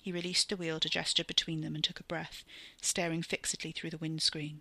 [0.03, 2.45] He released the wheel to gesture between them and took a breath,
[2.81, 4.61] staring fixedly through the windscreen.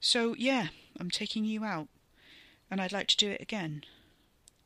[0.00, 0.68] So, yeah,
[0.98, 1.88] I'm taking you out,
[2.70, 3.84] and I'd like to do it again.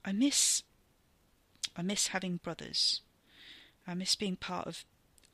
[0.05, 0.62] I miss.
[1.77, 3.01] I miss having brothers.
[3.87, 4.85] I miss being part of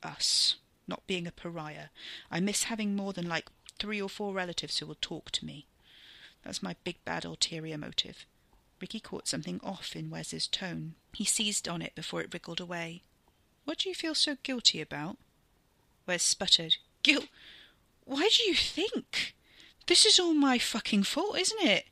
[0.03, 0.55] us,
[0.87, 1.87] not being a pariah.
[2.29, 3.49] I miss having more than like
[3.79, 5.67] three or four relatives who will talk to me.
[6.43, 8.25] That's my big bad ulterior motive.
[8.79, 10.95] Ricky caught something off in Wes's tone.
[11.13, 13.03] He seized on it before it wriggled away.
[13.63, 15.17] What do you feel so guilty about?
[16.07, 16.77] Wes sputtered.
[17.03, 17.27] Guilt?
[18.05, 19.35] Why do you think?
[19.85, 21.85] This is all my fucking fault, isn't it?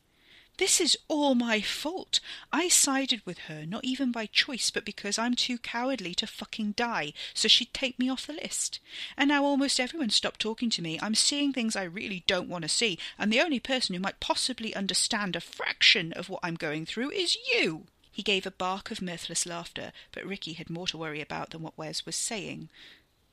[0.59, 2.19] This is all my fault.
[2.51, 6.73] I sided with her, not even by choice, but because I'm too cowardly to fucking
[6.73, 8.81] die, so she'd take me off the list.
[9.15, 10.99] And now almost everyone stopped talking to me.
[11.01, 14.19] I'm seeing things I really don't want to see, and the only person who might
[14.19, 17.87] possibly understand a fraction of what I'm going through is you.
[18.11, 21.61] He gave a bark of mirthless laughter, but Ricky had more to worry about than
[21.61, 22.67] what Wes was saying.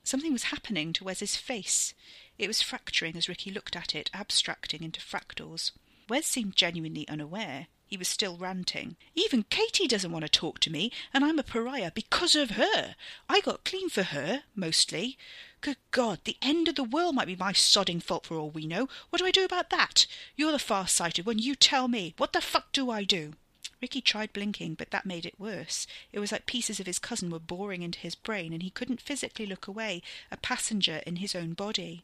[0.01, 1.93] Something was happening to Wes's face.
[2.37, 5.71] It was fracturing as Ricky looked at it, abstracting into fractals.
[6.09, 7.67] Wes seemed genuinely unaware.
[7.85, 8.97] He was still ranting.
[9.15, 12.95] Even Katie doesn't want to talk to me, and I'm a pariah because of her.
[13.29, 15.17] I got clean for her, mostly.
[15.61, 18.67] Good God, the end of the world might be my sodding fault for all we
[18.67, 18.89] know.
[19.09, 20.05] What do I do about that?
[20.35, 21.39] You're the far-sighted one.
[21.39, 22.13] You tell me.
[22.17, 23.33] What the fuck do I do?
[23.81, 25.87] Ricky tried blinking, but that made it worse.
[26.11, 29.01] It was like pieces of his cousin were boring into his brain, and he couldn't
[29.01, 32.03] physically look away, a passenger in his own body.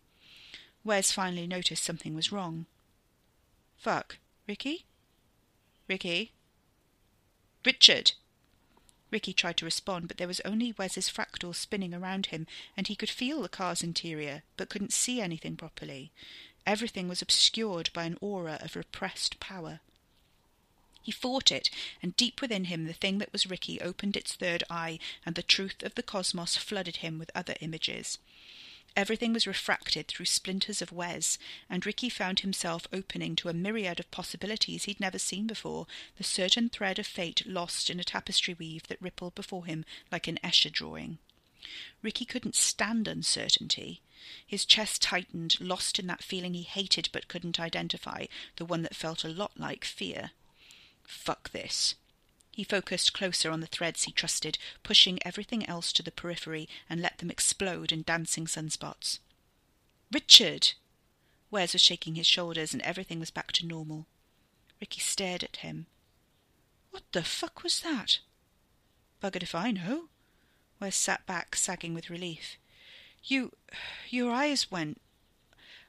[0.83, 2.67] Wes finally noticed something was wrong.
[3.83, 4.17] Fuck.
[4.47, 4.85] Ricky?
[5.89, 6.31] Ricky?
[7.65, 8.13] Richard!
[9.11, 12.95] Ricky tried to respond, but there was only Wes's fractal spinning around him, and he
[12.95, 16.13] could feel the car's interior, but couldn't see anything properly.
[16.65, 19.81] Everything was obscured by an aura of repressed power.
[21.01, 21.69] He fought it,
[22.01, 25.43] and deep within him the thing that was Ricky opened its third eye, and the
[25.43, 28.17] truth of the cosmos flooded him with other images.
[28.95, 33.99] Everything was refracted through splinters of Wes, and Ricky found himself opening to a myriad
[33.99, 35.87] of possibilities he'd never seen before,
[36.17, 40.27] the certain thread of fate lost in a tapestry weave that rippled before him like
[40.27, 41.17] an Escher drawing.
[42.03, 44.01] Ricky couldn't stand uncertainty.
[44.45, 48.25] His chest tightened, lost in that feeling he hated but couldn't identify,
[48.57, 50.31] the one that felt a lot like fear.
[51.03, 51.95] Fuck this.
[52.55, 57.01] He focused closer on the threads he trusted, pushing everything else to the periphery and
[57.01, 59.17] let them explode in dancing sunspots.
[60.11, 60.73] Richard!
[61.49, 64.05] Wes was shaking his shoulders and everything was back to normal.
[64.79, 65.87] Ricky stared at him.
[66.91, 68.19] What the fuck was that?
[69.19, 70.09] Buggered if I know.
[70.79, 72.57] Wes sat back, sagging with relief.
[73.23, 73.51] You.
[74.09, 75.01] your eyes went.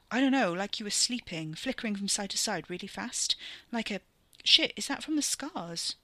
[0.09, 3.35] I don't know, like you were sleeping, flickering from side to side really fast.
[3.71, 3.99] Like a.
[4.43, 5.95] Shit, is that from the scars?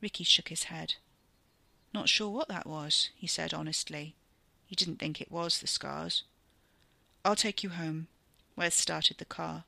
[0.00, 0.94] Ricky shook his head.
[1.92, 4.14] Not sure what that was, he said honestly.
[4.66, 6.24] He didn't think it was the scars.
[7.24, 8.08] I'll take you home.
[8.56, 9.64] Wes started the car.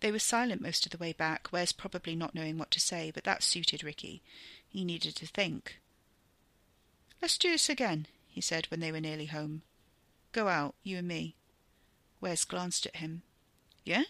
[0.00, 3.10] They were silent most of the way back, Wes probably not knowing what to say,
[3.10, 4.22] but that suited Ricky.
[4.68, 5.80] He needed to think.
[7.20, 9.62] Let's do this again, he said when they were nearly home.
[10.32, 11.34] Go out, you and me.
[12.20, 13.22] Wes glanced at him.
[13.84, 14.04] Yeah?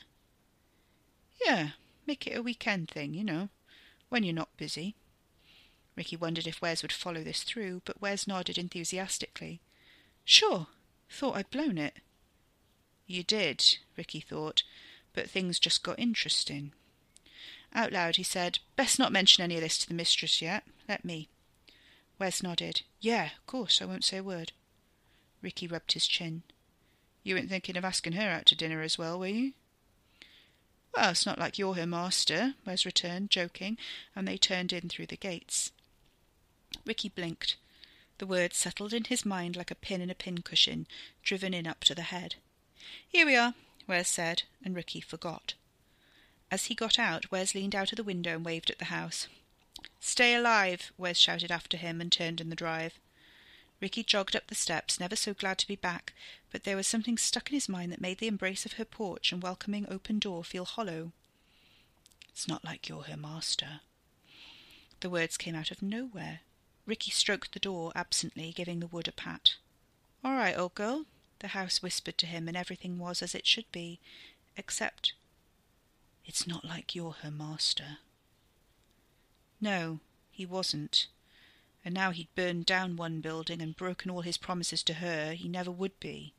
[1.45, 1.70] Yeah,
[2.07, 3.49] make it a weekend thing, you know,
[4.09, 4.95] when you're not busy.
[5.99, 9.61] Ricky wondered if Wes would follow this through, but Wes nodded enthusiastically.
[10.24, 10.68] Sure.
[11.11, 11.96] Thought I'd blown it.
[13.09, 14.62] You did, Ricky thought,
[15.12, 16.72] but things just got interesting.
[17.74, 20.62] Out loud he said, Best not mention any of this to the mistress yet.
[20.88, 21.30] Let me.
[22.16, 22.82] Wes nodded.
[23.01, 24.53] Yeah, of course, I won't say a word.
[25.42, 26.44] Ricky rubbed his chin.
[27.24, 29.53] You weren't thinking of asking her out to dinner as well, were you?
[30.94, 33.76] Well, it's not like you're her master, Wes returned, joking,
[34.14, 35.72] and they turned in through the gates.
[36.89, 37.57] Ricky blinked.
[38.16, 40.86] The words settled in his mind like a pin in a pincushion,
[41.22, 42.36] driven in up to the head.
[43.07, 43.53] Here we are,
[43.86, 45.53] Wes said, and Ricky forgot.
[46.51, 49.28] As he got out, Wes leaned out of the window and waved at the house.
[50.01, 52.99] Stay alive, Wes shouted after him and turned in the drive.
[53.80, 56.14] Ricky jogged up the steps, never so glad to be back,
[56.51, 59.30] but there was something stuck in his mind that made the embrace of her porch
[59.30, 61.12] and welcoming open door feel hollow.
[62.30, 63.80] It's not like you're her master.
[65.01, 66.41] The words came out of nowhere.
[66.89, 69.57] Ricky stroked the door absently, giving the wood a pat.
[70.24, 71.05] All right, old girl,
[71.41, 74.01] the house whispered to him, and everything was as it should be,
[74.57, 75.12] except
[76.24, 77.99] it's not like you're her master.
[79.61, 81.09] No, he wasn't.
[81.84, 85.47] And now he'd burned down one building and broken all his promises to her, he
[85.47, 86.32] never would be.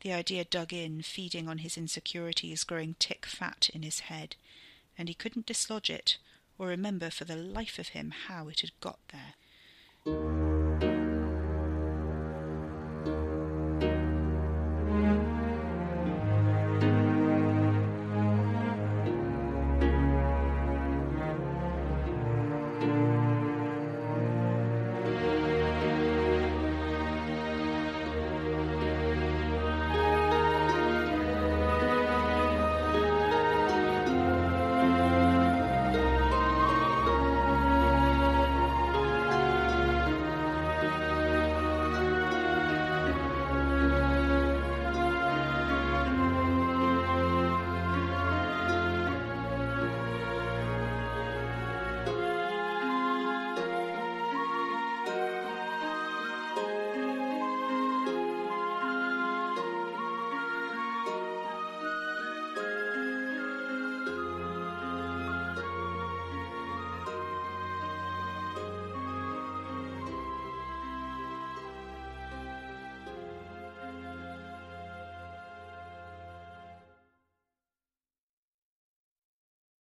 [0.00, 4.34] The idea dug in, feeding on his insecurities, growing tick fat in his head,
[4.96, 6.16] and he couldn't dislodge it
[6.58, 9.34] or remember for the life of him how it had got there.
[10.04, 10.41] Thank you.